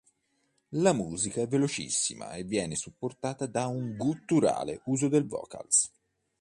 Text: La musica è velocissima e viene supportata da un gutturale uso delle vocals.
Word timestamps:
La 0.69 0.93
musica 0.93 1.41
è 1.41 1.47
velocissima 1.47 2.33
e 2.33 2.43
viene 2.43 2.75
supportata 2.75 3.45
da 3.45 3.67
un 3.67 3.95
gutturale 3.97 4.81
uso 4.85 5.07
delle 5.07 5.27
vocals. 5.27 5.91